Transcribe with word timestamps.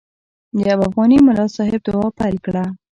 یو 0.69 0.79
افغاني 0.87 1.17
ملا 1.27 1.45
صاحب 1.57 1.81
دعا 1.87 2.07
پیل 2.19 2.35
کړه. 2.45 2.63